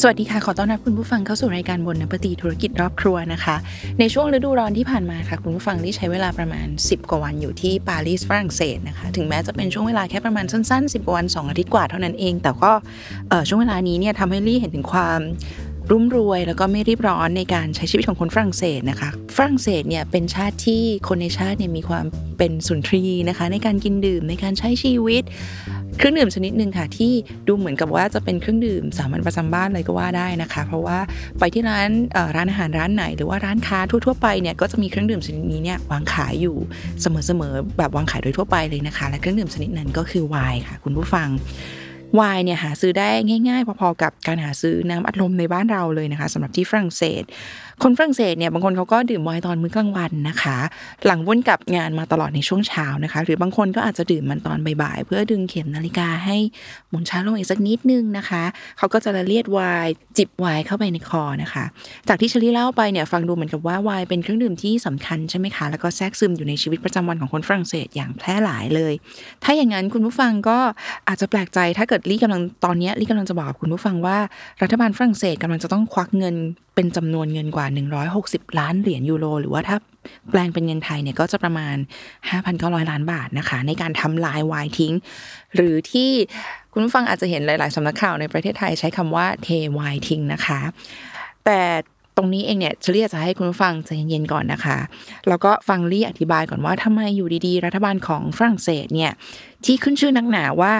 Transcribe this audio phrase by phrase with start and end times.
[0.00, 3.56] สวัสดีค่ะ ขอต้อนรับคุณผู้ฟังเข้าสู่รายการบนนปตีธุรกิจรอบครัวนะคะ
[3.98, 12.72] ในช่วงฤดูร้อนที่ผ่านมาค่ะ คุณผู้ฟังที่ใช้เวลาประมาณ 10 กว่าวันอยู่ที่ปารีสฝรั่งเศสนะคะ ถึงแม้จะเป็นช่วงเวลาแค่ประมาณสั้นๆ 10 กว่าวัน 2 อาทิตย์กว่าเท่านั้นเอง แต่ก็
[13.48, 15.20] ช่วงเวลานี้เนี่ยทำให้ลี่เห็นถึงความ
[15.90, 22.04] รุ่มรวยแล้วก็ไม่รีบร้อนในการใช้ชีวิตของคนฝรั่งเศสนะคะ ฝรั่งเศสเนี่ยเป็นชาติที่คนในชาติเนี่ยมีความ
[22.38, 25.22] เป็นสุนทรีนะคะ ในการกินดื่มในการใช้ชีวิต
[25.98, 27.12] เครื่องดื่มชนิดหนึ่งค่ะที่
[27.48, 30.98] ดูเหมือนกับว่าจะเป็นเครื่องดื่มสามัญประจำบ้านเลยก็ว่าได้นะคะ เพราะว่า
[31.38, 31.90] ไปที่ร้าน
[32.36, 36.56] ร้านอาหารร้านไหน หรือว่าร้านค้าทั่วๆไปเนี่ยก็จะมีเครื่องดื่มชนิดนี้เนี่ยวางขายอยู่
[37.02, 41.28] เสมอๆแบบวางขายโดยทั่วไปเลยนะคะ และเครื่องดื่มชนิดนั้นก็คือไวน์ค่ะ คุณผู้ฟัง
[42.14, 43.10] ไวน์เนี่ยหาซื้อได้
[43.48, 47.22] ง่ายๆ พอๆกับการหาซื้อน้ำอัดลมในบ้านเราเลยนะคะสำหรับที่ฝรั่งเศส
[47.82, 50.58] คนฝรั่งเศสเนี่ยบางคนเขาก็ดื่มไวน์ตอนมื้อกลางวันนะคะ
[51.06, 56.36] หลังวุ่นกับงานมาตลอดในช่วงเช้านะคะ หรือบางคนก็อาจจะดื่มมันตอนบ่ายๆ เพื่อดึงเข็มนาฬิกาให้
[56.90, 58.42] หมุนช้าลงอีกสักนิดนึงนะคะ
[58.78, 61.64] เขาก็จะละเลียดไวน์จิบไวน์เข้าไปในคอนะคะ
[62.08, 68.92] จากที่เชลี่เล่าไปเนี่ยฟังดูเหมือนกับว่าไวน์เป็นเครื่องดื่มที่สำคัญใช่ไหมคะแล้วก็แทรกซึมอยู่ในชีวิตประจำวันของคนฝรั่งเศสอย่างแพร่หลายเลย
[69.44, 70.58] ถ้าอย่างนั้นคุณผู้ฟังก็
[71.08, 74.18] อาจจะแปลกใจถ้าเกิดลี่กำลังตอนนี้ลี่กำลังจะบอกคุณผู้ฟังว่า
[74.62, 76.34] รัฐบาลฝรั่งเศสกำลังจะต้องควักเงิน
[76.74, 77.66] เป็นจำนวนเงินกว่า
[78.12, 79.76] 160 ล้านเหรียญยูโร หรือว่าถ้า
[80.30, 81.76] แปลงเป็นเงินไทยเนี่ยก็จะประมาณ
[82.32, 84.94] 5,900 ล้านบาทนะคะ ในการทำลายวายทิ้ง
[85.54, 86.10] หรือที่
[86.72, 90.60] คุณผู้ฟังอาจจะเห็นหลาย ๆสำนักข่าวในประเทศไทยใช้คำว่าเทวายทิ้งนะคะ
[91.44, 91.60] แต่
[92.16, 94.78] ตรงนี้เองเนี่ยเฉลี่ยจะให้คุณฟังใจเย็นๆก่อนนะคะ
[95.28, 99.12] แล้วก็ฟังลี่อธิบายก่อนว่าทำไมอยู่ดีๆ รัฐบาลของฝรั่งเศสเนี่ย
[99.64, 100.72] ที่ขึ้นชื่อนักหนาว่า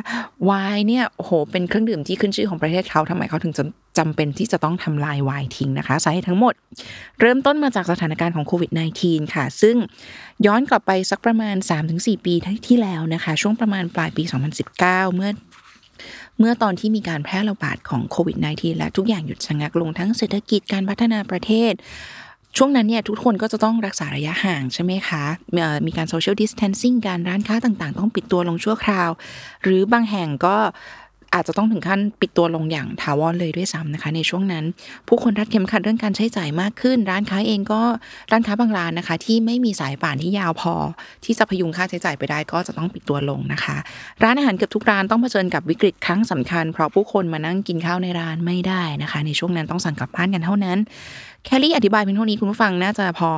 [0.44, 3.64] ไวน์เนี่ยโหเป็นเครื่องดื่มที่ขึ้นชื่อของประเทศเขาทำไมเขาถึงจะ
[3.98, 6.54] จำเป็นที่จะต้องทำลายไวน์ทิ้งนะคะสาเหตุทั้งหมด
[7.20, 8.70] เริ่มต้นมาจากสถานการณ์ของโควิด
[9.02, 9.76] -19 ค่ะ ซึ่ง
[10.46, 11.56] ย้อนกลับไปสักประมาณ
[11.90, 12.34] 3-4 ปี
[12.68, 14.22] ที่แล้วนะคะ ช่วงประมาณปลายปี
[14.68, 15.30] 2019 เมื่อ
[16.38, 21.72] เมื่อตอนที่มีการแพร่ระบาดของโควิด -19 และทุกอย่างหยุดชะงักลงทั้งเศรษฐกิจการพัฒนาประเทศ
[22.56, 25.24] ช่วงนั้นเนี่ยทุกคนก็จะต้องรักษาระยะห่างใช่ไหมคะ
[25.86, 29.10] มีการโซเชียลดิสเทนซิ่งการร้านค้าต่างๆ ต้องปิดตัวลงชั่วคราว
[29.62, 30.56] หรือบางแห่งก็
[31.34, 34.64] อาจจะต้องถึงขั้นปิดตัวลงอย่างถาวรเลยด้วยซ้ำนะคะ ในช่วงนั้น
[35.08, 37.82] ผู้คนรัดเข็มขัดเรื่องการใช้จ่ายมากขึ้น ร้านค้าเองก็
[38.30, 40.74] ร้านค้าบางร้านนะคะ ที่ไม่มีสายป่านที่ยาวพอ
[41.24, 43.76] ที่จะพยุงค่าใช้จ่ายไปได้ก็จะต้องปิดตัวลงนะคะ
[44.22, 50.78] ร้านอาหารเกือบทุกร้านต้องเผชิญกับวิกฤตครั้งสำคัญ เพราะผู้คนมานั่งกินข้าวในร้านไม่ได้นะคะ ในช่วงนั้นต้องสั่งกลับบ้านกันเท่านั้น
[51.44, 53.30] แคลรี่อธิบายเพียงเท่านี้คุณผู้ฟังน่าจะพอ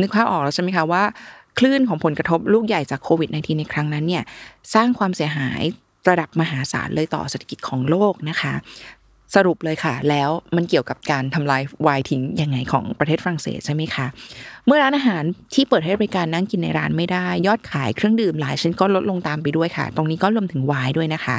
[0.00, 1.02] นึกภาพออกแล้วใช่ไหมคะว่า
[1.58, 4.22] คลื่นของผลกระทบลูกใหญ่จากโควิด -19 ในครั้งนั้นเนี่ย
[4.74, 5.62] สร้างความเสียหาย
[6.08, 8.54] ระดับมหาศาลเลยต่อเศรษฐกิจของโลกนะคะ
[9.38, 14.06] สรุปเลยค่ะ แล้วมันเกี่ยวกับการทำลายวายทิ้งยังไงของประเทศฝรั่งเศสใช่ไหมคะ
[14.66, 15.22] เมื่อร้านอาหาร
[15.54, 21.36] ที่เปิดให้บริการนั่งกินในร้านไม่ได้ ยอดขายเครื่องดื่มหลายชนิดก็ลดลงตามไปด้วยค่ะ ตรงนี้ก็รวมถึงไวน์ด้วยนะคะ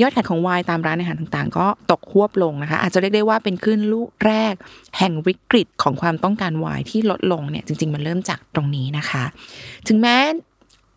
[0.00, 4.54] ยอดขายของไวน์ตามร้านอาหารต่างๆ ก็ตกควบลงนะคะ อาจจะเรียกได้ว่าเป็นขึ้นลูกแรก
[4.98, 9.24] แห่งวิกฤตของความต้องการไวน์ที่ลดลงเนี่ยจริง ๆ มันเริ่มจากตรงนี้นะคะ
[9.88, 10.16] ถึงแม้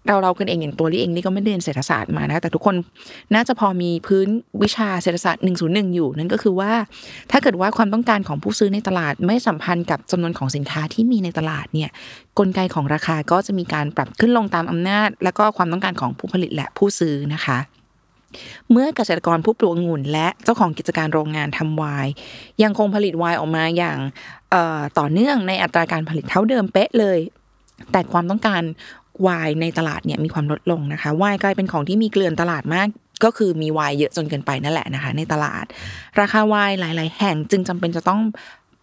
[0.07, 2.75] เราเรากันเองอย่างตัวลี่เองนี่ก็ไม่เรียนเศรษฐศาสตร์มานะ แต่ทุกคน
[3.33, 4.27] น่าจะพอมีพื้น
[4.61, 6.71] วิชาเศรษฐศาสตร์ 101 อยู่ นั่นก็คือว่า
[7.31, 11.89] ถ้าเกิดว่าความต้องการของผู้ซื้อในตลาดไม่สัมพันธ์กับจำนวนของสินค้าที่มีในตลาดเนี่ย
[12.39, 17.59] กลไกของราคาก็จะมีการปรับขึ้นลงตามอำนาจ และก็ความต้องการของผู้ผลิตและผู้ซื้อนะคะ
[18.71, 22.11] เมื่อเกษตรกรผู้ปลูกองุ่น และเจ้าของกิจการโรงงานทำไวน์
[22.63, 23.97] ยังคงผลิตไวน์ออกมาอย่าง
[24.99, 27.19] ต่อเนื่องในอัตราการผลิตเท่าเดิมเป๊ะเลย
[27.91, 28.61] แต่ความต้องการ
[29.27, 32.87] วายในตลาดเนี่ยมีความลดลงนะคะวายกลายเป็นของที่มีเกลื่อนตลาดมาก
[33.23, 35.65] ก็คือมีวายเยอะจนเกินไปนั่นแหละนะคะ ในตลาด
[36.19, 38.21] ราคาวายหลาย ๆ แห่งจึงจำเป็นจะต้อง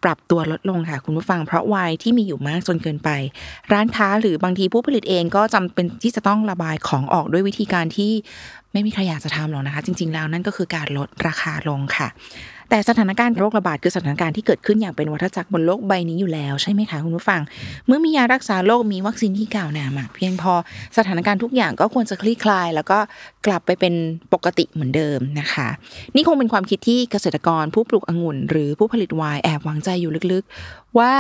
[0.05, 3.11] ปรับตัวลดลงค่ะคุณผู้ฟังเพราะวายที่มีอยู่มากจนเกินไป
[3.73, 8.13] ร้านค้าหรือบางทีผู้ผลิตเองก็จำเป็นที่จะต้องระบายของออกด้วยวิธีการที่
[8.73, 12.09] ไม่มีใครอยากจะทำหรอกนะคะ จริง ๆ แล้วนั่นก็คือการลดราคาลงค่ะ
[12.71, 17.41] แต่สถานการณ์โรคระบาดคือสถานการณ์ที่เกิดขึ้นอย่างเป็นวัฏจักรบนโลกใบนี้อยู่แล้วใช่ไหมคะคุณผู้ฟัง
[17.87, 20.53] เมื่อมียารักษาโรคมีวัคซีนที่กล่าวหนามากเพียงพอ
[20.99, 22.99] สถานการณ์ทุกอย่างก็ควรจะคลี่คลาย แล้วก็
[23.47, 23.95] กลับไปเป็น
[24.33, 25.69] ปกติเหมือนเดิมนะคะ
[26.15, 31.13] นี่คงเป็นความคิดที่เกษตรกรผู้ปลูกองุ่น หรือผู้ผลิตไวน์แอบหวังใจอยู่ลึกๆ ว่า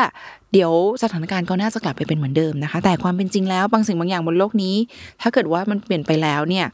[0.53, 0.73] เดี๋ยว
[1.03, 4.77] สถานการณ์ก็น่าจะกลับไปเป็นเหมือนเดิมนะคะ แต่ความเป็นจริงแล้วบางสิ่งบางอย่างบนโลกนี้
[5.21, 6.67] ถ้าเกิดว่ามันเปลี่ยนไปแล้วเนี่ย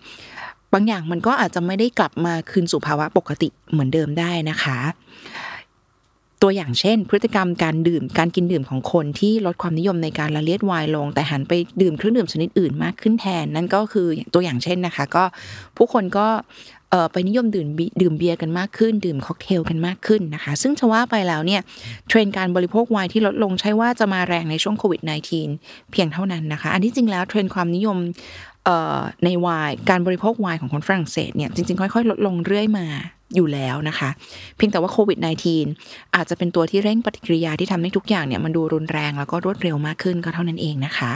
[0.72, 4.78] บางอย่างมันก็อาจจะไม่ได้กลับมาคืนสู่ภาวะปกติเหมือนเดิมได้นะคะ
[6.42, 11.52] ตัวอย่างเช่น พฤติกรรมการดื่มการกินดื่มของคนที่ลดความนิยมในการละเลียดไวน์ลง แต่หันไป
[11.82, 15.24] ดื่มเครื่องดื่มชนิดอื่นมากขึ้นแทน นั่นก็คือตัวอย่างเช่นนะคะ ก็
[15.76, 16.26] ผู้คนก็
[17.12, 17.68] ไปนิยมดื่ม
[18.00, 21.60] ดื่มเบียร์กันมากขึ้น ดื่มค็อกเทลกันมากขึ้นนะคะ ซึ่งจะว่าไปแล้วเนี่ย
[22.08, 25.00] เทรนด์การบริโภคไวน์ที่ลดลงใช่ว่าจะมาแรงในช่วงโควิด
[25.46, 27.98] -19 เพียงเท่านั้นนะคะ อันที่จริงแล้วเทรนด์ความนิยม
[29.24, 32.86] ในไวน์การบริโภคไวน์ของคนฝรั่งเศสเนี่ยจริง ๆ ค่อย ๆ ลดลงเรื่อยมา
[33.36, 34.10] อยู่แล้วนะคะ
[34.56, 35.18] เพียงแต่ว่าโควิด
[35.66, 41.12] -19 อาจจะเป็นตัวที่เร่งปฏิกิริยาที่ทำให้ทุกอย่างเนี่ยมันดูรุนแรงแล้วก็รวดเร็วมากขึ้นก็เท่านั้นเองนะคะ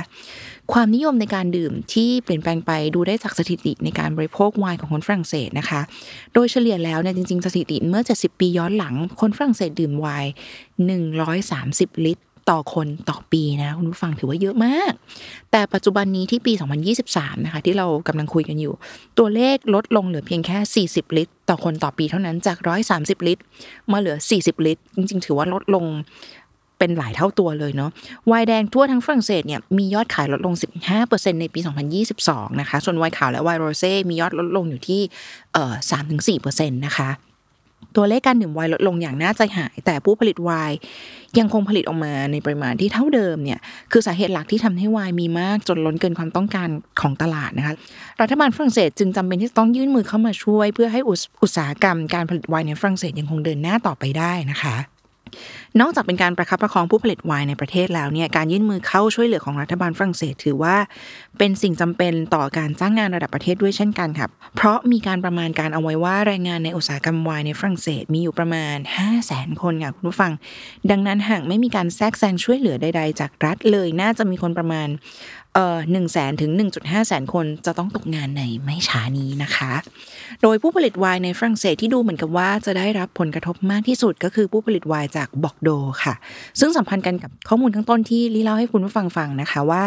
[0.72, 5.80] ความนิยมในการดื่มที่เปลี่ยนแปลงไปดูได้จากสถิติในการบริโภคไวน์ของคนฝรั่งเศสนะคะ
[6.34, 10.30] โดยเฉลี่ยแล้วเนี่ยจริง ๆ สถิติเมื่อ 70 ปีย้อนหลังคนฝรั่งเศสดื่มไวน์
[11.18, 14.92] 130 ลิตร ต่อคนต่อปีนะคุณผู้ฟังถือว่าเยอะมาก
[15.50, 16.52] แต่ปัจจุบันนี้ที่ปี
[16.98, 18.74] 2023 นะคะ ที่เรากำลังคุยกันอยู่
[19.18, 22.56] ตัวเลขลดลงเหลือเพียงแค่ 40 ลิตร ต่อคนต่อปีเท่านั้นจาก
[22.92, 23.42] 130 ลิตร
[23.92, 25.84] มาเหลือ 40 ลิตร จริง ๆ ถือว่าลดลง
[26.78, 27.90] เป็นหลายเท่าตัวเลยเนาะ
[28.26, 30.54] ไวน์แดงทั่วทั้งฝรั่งเศสเนี่ยมียอดขายลดลง
[30.98, 31.60] 15%ในปี
[32.10, 35.00] 2022 นะคะ ส่วนไวน์ขาวและไวน์โรเซ่มียอดลดลงอยู่ที่
[35.52, 35.74] เอ่อ
[36.26, 37.08] 3-4%นะคะ
[37.96, 40.76] ตัวเลขการดื่มไวน์ลดลงอย่างน่าใจหาย แต่ผู้ผลิตไวน์
[41.38, 43.58] ยังคงผลิตออกมาในปริมาณที่เท่าเดิมเนี่ย
[43.92, 46.68] คือสาเหตุหลักที่ทำให้ไวน์มีมากจนล้นเกินความต้องการ
[47.00, 47.74] ของตลาดนะคะ
[48.20, 54.76] รัฐบาลฝรั่งเศสจึงจำเป็นที่จะต้องยื่นมือเข้ามาช่วย เพื่อให้อุตอุตสาหกรรมการผลิตไวน์ในฝรั่งเศสยังคงเดินหน้าต่อไปได้นะคะ
[55.80, 60.76] นอกจากเป็นการประคับประคองผู้ผลิตไวน์ในประเทศแล้วเนี่ยการยื่นมือเข้าช่วยเหลือของรัฐบาลฝรั่งเศส ถือว่า
[61.38, 70.32] เป็นสิ่งจำเป็นต่อการจ้างงานระดับประเทศด้วยเช่นกันครับ เพราะมีการประมาณการเอาไว้ว่าแรงงานในอุตสาหกรรมไวน์ในฝรั่งเศสมีอยู่ประมาณ 5 0 0แสนคนค่ะคุณผู้ฟัง
[70.90, 74.88] ดังนั้นหากไม่มีการแทรกแซงช่วยเหลือใด ๆ จากรัฐเลย น่าจะมีคนประมาณ
[75.56, 76.50] เอ่อหนึ่งแสนถึง
[76.80, 79.72] 1.5 แสนคนจะต้องตกงานในไม่ช้านี้นะคะ
[80.42, 85.70] โดยผู้ผลิตไวน์ในฝรั่งเศสที่ดูเหมือนกับว่าจะได้รับผลกระทบมากที่สุดก็คือผู้ผลิตไวน์จากบอร์โด
[86.04, 86.14] ค่ะ
[86.60, 89.84] ซึ่งสัมพันธ์กันกับข้อมูลข้างต้นที่ลีเล่าให้คุณผู้ฟังฟังนะคะว่า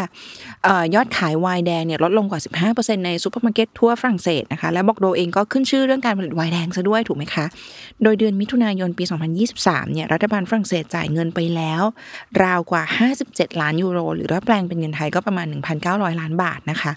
[0.63, 2.41] เออยอดขายไวน์แดงเนี่ยลดลงกว่า
[2.73, 7.45] 15%ในซูเปอร์มาร์เก็ตทั่วฝรั่งเศสนะคะและบอร์โดเองก็ขึ้นชื่อเรื่องการผลิตไวน์แดงซะด้วยถูกไหมคะ
[8.03, 9.03] โดยเดือนมิถุนายนปี
[9.49, 11.81] 2023 เนี่ยรัฐบาลฝรั่งเศสจ่ายเงินไปแล้ว
[12.43, 12.83] ราวกว่า
[13.21, 16.91] 57 ล้านยูโร หรือถ้าแปลงเป็นเงินไทยก็ประมาณ1,900 ล้านบาทนะคะ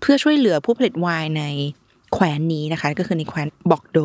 [0.00, 1.44] เพื่อช่วยเหลือผู้ผลิตไวน์ใน
[2.12, 3.98] แคว้นนี้นะคะ ก็คือในแคว้นบอกโด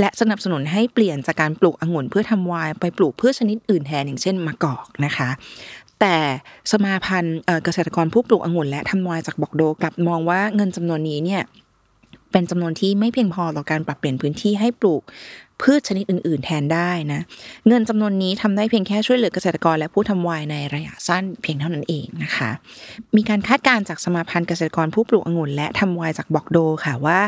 [0.00, 5.28] และสนับสนุนให้เปลี่ยนจากการปลูกองุ่นเพื่อทำไวน์ไปปลูกพืชชนิดอื่นแทนอย่างเช่นมะกอกนะคะ
[6.00, 6.16] แต่
[6.72, 11.42] สมาพันธ์เอ่อเกษตรกรผู้ปลูกองุ่นและทำไวน์จากบอกโดกลับมองว่าเงินจำนวนนี้เนี่ย
[12.32, 15.02] เป็นจำนวนที่ไม่เพียงพอต่อการปรับเปลี่ยนพื้นที่ให้ปลูก
[15.62, 17.20] พืชชนิดอื่น ๆ แทนได้นะ
[17.68, 22.50] เงินจำนวนนี้ทำได้เพียงแค่ช่วยเหลือเกษตรกรและผู้ทำไวายในระยะสั้นเพียงเท่านั้นเองนะคะ
[23.16, 27.20] มีการคาดการณ์จากสมาพันธ์เกษตรกรผู้ปลูกองุ่น และทำไวายจากบอกโดค่ะว่า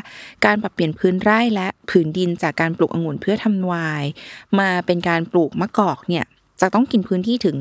[0.44, 4.04] การปรับเปลี่ยนพื้นไร่และผืนดินจากการปลูกองุ่นเพื่อทำไวาย
[4.58, 6.24] มาเป็นการปลูกมะกอกเนี่ย
[6.60, 7.56] จะต้องกินพื้นที่ถึง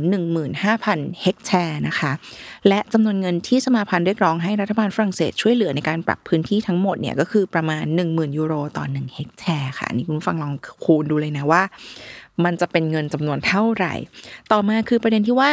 [0.57, 2.11] 15,000 เฮกแทร์นะคะ
[2.67, 10.53] และจำนวนเงินที่สมาพันธ์เรียกร้องให้รัฐบาลฝรั่งเศสช่วยเหลือในการปรับพื้นที่ทั้งหมดเนี่ยก็คือประมาณ 10,000 ยูโรต่อ 1 เฮกแทร์ค่ะนี่คุณฟังลอง
[10.85, 11.61] คูณดูเลยนะว่า
[12.45, 13.93] มันจะเป็นเงินจำนวนเท่าไหร่
[14.51, 15.51] ต่อมาคือประเด็นที่ว่า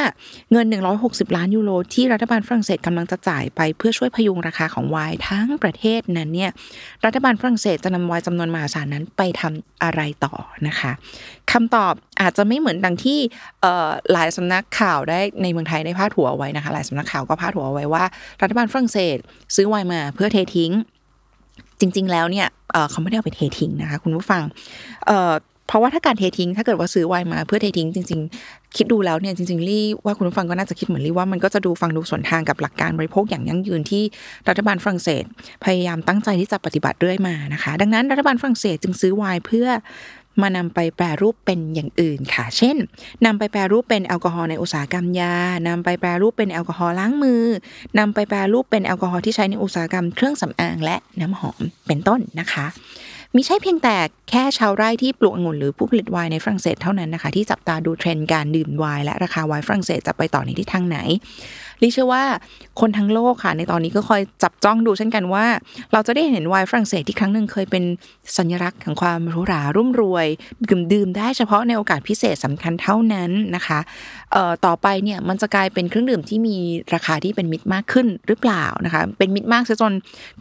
[0.53, 0.67] เงิน
[1.01, 6.51] 160 ล้านยูโรที่รัฐบาลฝรั่งเศสกำลังจะจ่ายไปเพื่อช่วยพยุงราคาของไวน์ทั้งประเทศนั้นเนี่ย
[7.05, 10.35] รัฐบาลฝรั่งเศสจะนำไวน์จำนวนมหาศาลนั้นไปทำอะไรต่อ
[10.69, 10.93] นะคะ
[11.53, 13.19] คำตอบอาจจะไม่เหมือนดังที่
[14.13, 18.05] หลายสำนักข่าวได้ในเมืองไทยได้พาดหัวเอาไว้นะคะ หลายสำนักข่าวก็พาดหัวเอาไว้ว่า
[18.43, 19.17] รัฐบาลฝรั่งเศส
[19.57, 20.73] ซื้อไวน์มาเพื่อเททิ้ง
[21.81, 22.47] จริง ๆ แล้วเนี่ย
[22.91, 24.43] เขาไม่ได้เอาไปเททิ้งนะคะคุณผู้ฟัง
[25.73, 34.05] เพราะว่าถ้าการเททิ้ง ถ้าเกิดว่าซื้อไวน์มาเพื่อเททิ้งจริง ๆ คิดดูแล้วเนี่ยจริงๆลี่ว่าคุณผู้ฟังก็น่าจะคิดเหมือนลี่ว่ามันก็จะดูฟังดูสวนทางกับหลักการบริโภคอย่างยั่งยืนที่
[34.49, 35.25] รัฐบาลฝรั่งเศส
[35.65, 39.69] พยายามตั้งใจที่จะปฏิบัติเรื่อยมานะคะ ดังนั้นรัฐบาลฝรั่งเศสจึงซื้อไวน์เพื่อ
[40.43, 42.77] มานำไปแปรรูปเป็นอย่างอื่นค่ะ เช่น
[43.25, 45.35] นำไปแปรรูปเป็นแอลกอฮอล์ในอุตสาหกรรมยา
[45.69, 47.45] นำไปแปรรูปเป็นแอลกอฮอล์ล้างมือ
[47.99, 52.67] นำไปแปรรูปเป็นแอลกอฮอล์ที่ใช้ในอุตสาหกรรมเครื่องสำอางและน้ำหอมเป็นต้นนะคะ
[53.35, 53.97] มิใช่เพียงแต่
[54.33, 60.99] แค่ชาวไร่ที่ปลูกองุ่นหรือผู้ผลิตไวน์ในฝรั่งเศสเท่านั้นนะคะ ที่จับตาดูเทรนด์การดื่มไวน์และราคาไวน์ฝรั่งเศสจะไปต่อในทิศทางไหน
[61.83, 62.25] ลีเชื่อว่า
[62.81, 65.45] คนทั้งโลกค่ะ ในตอนนี้ก็คอยจับจ้องดูเช่นกันว่า
[65.93, 67.85] เราจะได้เห็นไวน์ฝรั่งเศสที่ครั้งหนึ่งเคยเป็น
[68.37, 70.27] สัญลักษณ์ของความหรูหรารุ่มรวย
[70.69, 73.79] ดื่มดื่มได้เฉพาะในโอกาสพิเศษสำคัญเท่านั้นนะคะ
[74.33, 76.57] เอ่อต่อไปเนี่ยมันจะกลายเป็นเครื่องดื่มที่มี
[76.95, 79.93] ราคาที่เป็นมิตรมากขึ้นหรือเปล่านะคะ เป็นมิตรมากซะจน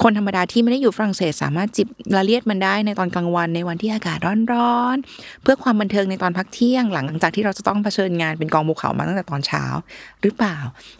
[0.03, 4.17] คนธรรมดาที่ไม่ได้อยู่ฝรั่งเศสสามารถจิบละเลียดมันได้ในตอนกลางวันในวันที่อากาศ
[4.53, 9.63] ร้อนๆ เพื่อความบันเทิงในตอนพักเที่ยงหลังจากที่เราจะต้องเผชิญงานเป็นกองภูเขามาตั้งแต่ตอนเช้า
[10.21, 10.57] หรือเปล่า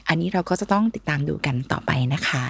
[0.07, 2.45] อันนี้เราก็จะต้องติดตามดูกันต่อไปนะคะ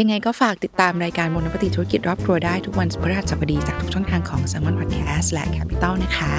[0.00, 6.32] ยังไงก็ฝากติดตามรายการมนปฏิธุรกิจรอบครัวได้ทุกวันพฤหัสบดีจากทุกช่องทางของ s ซ m o n Podcast และ Capital นะคะ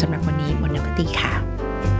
[0.00, 1.95] สำหรับวันนี้บนนปฏิค่ะ